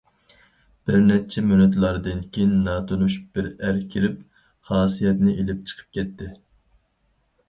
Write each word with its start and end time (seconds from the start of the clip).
بىرنەچچە 0.89 1.41
مىنۇتلاردىن 1.49 2.23
كېيىن 2.37 2.55
ناتونۇش 2.67 3.17
بىر 3.39 3.49
ئەر 3.67 3.77
كىرىپ، 3.97 4.23
خاسىيەتنى 4.71 5.35
ئېلىپ 5.43 5.61
چىقىپ 5.73 5.93
كەتتى. 5.99 6.31